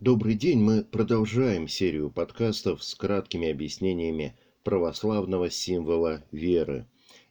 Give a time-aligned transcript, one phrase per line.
[0.00, 4.34] Добрый день, мы продолжаем серию подкастов с краткими объяснениями
[4.64, 6.86] православного символа веры.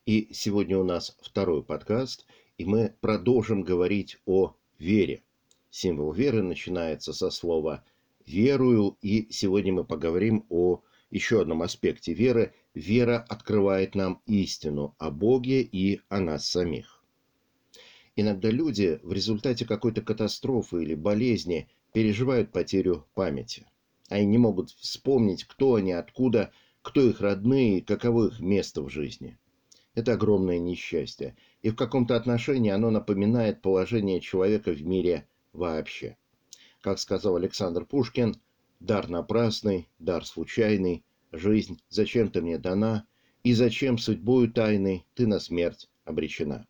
[0.05, 2.27] И сегодня у нас второй подкаст,
[2.59, 5.23] и мы продолжим говорить о вере.
[5.71, 7.83] Символ веры начинается со слова
[8.27, 12.53] «верую», и сегодня мы поговорим о еще одном аспекте веры.
[12.75, 17.03] Вера открывает нам истину о Боге и о нас самих.
[18.15, 23.65] Иногда люди в результате какой-то катастрофы или болезни переживают потерю памяти.
[24.09, 29.37] Они не могут вспомнить, кто они, откуда, кто их родные, каково их место в жизни.
[29.95, 36.17] Это огромное несчастье, и в каком-то отношении оно напоминает положение человека в мире вообще.
[36.81, 38.35] Как сказал Александр Пушкин,
[38.79, 43.05] дар напрасный, дар случайный, жизнь зачем-то мне дана,
[43.43, 46.67] и зачем судьбою тайной ты на смерть обречена.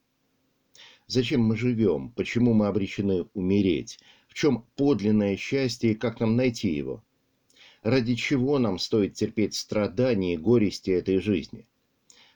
[1.07, 2.11] Зачем мы живем?
[2.11, 3.99] Почему мы обречены умереть?
[4.39, 7.03] Чем подлинное счастье и как нам найти его?
[7.83, 11.67] Ради чего нам стоит терпеть страдания и горести этой жизни?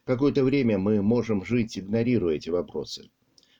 [0.03, 3.09] Какое-то время мы можем жить, игнорируя эти вопросы,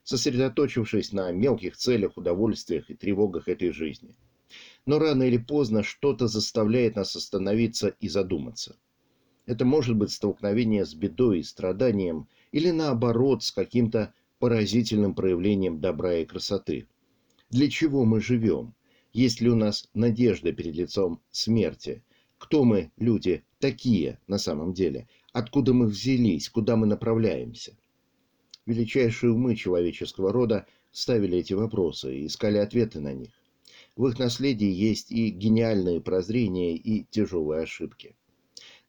[0.04, 4.17] сосредоточившись на мелких целях, удовольствиях и тревогах этой жизни.
[4.86, 8.76] Но рано или поздно что-то заставляет нас остановиться и задуматься.
[9.45, 16.16] Это может быть столкновение с бедой и страданием, или наоборот, с каким-то поразительным проявлением добра
[16.16, 16.88] и красоты.
[17.54, 18.73] Для чего мы живем?
[19.12, 22.04] Есть ли у нас надежда перед лицом смерти?
[22.40, 25.08] Кто мы, люди, такие на самом деле?
[25.34, 26.50] Откуда мы взялись?
[26.50, 27.78] Куда мы направляемся?
[28.66, 33.30] Величайшие умы человеческого рода ставили эти вопросы и искали ответы на них.
[33.95, 38.16] В их наследии есть и гениальные прозрения, и тяжелые ошибки.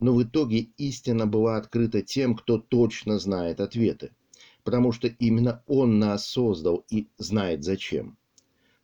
[0.00, 4.12] Но в итоге истина была открыта тем, кто точно знает ответы–
[4.64, 8.16] потому что именно Он нас создал и знает зачем.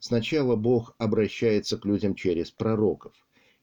[0.00, 3.12] Сначала Бог обращается к людям через пророков,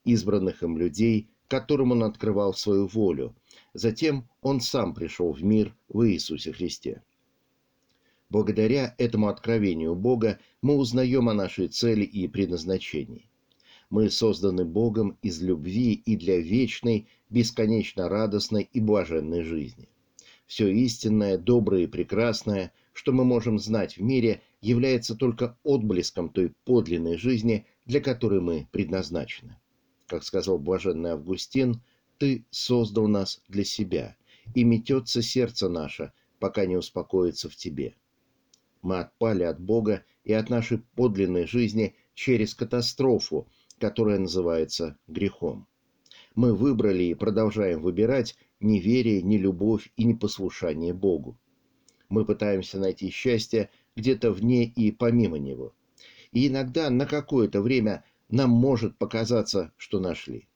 [0.06, 3.36] избранных им людей, которым Он открывал свою волю.
[3.74, 7.02] Затем Он сам пришел в мир в Иисусе Христе.
[8.30, 13.30] Благодаря этому откровению Бога мы узнаем о нашей цели и предназначении.
[13.90, 19.90] Мы созданы Богом из любви и для вечной, бесконечно радостной и блаженной жизни
[20.48, 26.54] все истинное, доброе и прекрасное, что мы можем знать в мире, является только отблеском той
[26.66, 29.58] подлинной жизни, для которой мы предназначены.
[30.08, 31.82] Как сказал блаженный Августин,
[32.18, 34.16] «Ты создал нас для себя,
[34.56, 37.96] и метется сердце наше, пока не успокоится в тебе».
[38.82, 43.48] Мы отпали от Бога и от нашей подлинной жизни через катастрофу,
[43.80, 45.68] которая называется грехом.
[46.36, 51.38] Мы выбрали и продолжаем выбирать неверие, нелюбовь и непослушание Богу.
[52.10, 55.74] Мы пытаемся найти счастье где-то вне и помимо него.
[56.32, 60.48] И иногда на какое-то время нам может показаться, что нашли.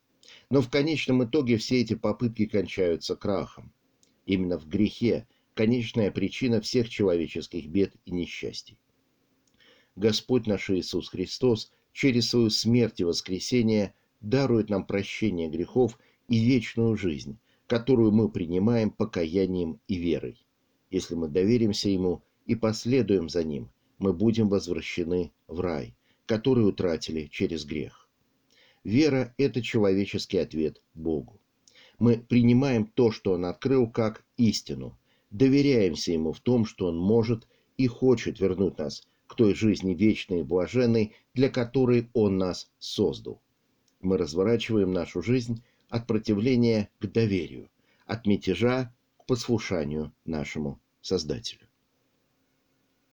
[0.50, 3.74] Но в конечном итоге все эти попытки кончаются крахом.
[4.26, 8.78] Именно в грехе конечная причина всех человеческих бед и несчастий.
[9.96, 15.98] Господь наш Иисус Христос через свою смерть и воскресение дарует нам прощение грехов
[16.28, 20.46] и вечную жизнь, которую мы принимаем покаянием и верой.
[20.92, 25.94] Если мы доверимся Ему и последуем за Ним, мы будем возвращены в рай,
[26.26, 28.10] который утратили через грех.
[28.84, 31.40] Вера– это человеческий ответ Богу.
[32.00, 34.98] Мы принимаем то, что Он открыл, как истину,
[35.30, 37.48] доверяемся Ему в том, что Он может
[37.78, 43.40] и хочет вернуть нас к той жизни вечной и блаженной, для которой Он нас создал.
[44.02, 47.70] Мы разворачиваем нашу жизнь от противления к доверию,
[48.08, 51.71] от мятежа к послушанию нашему Создателю.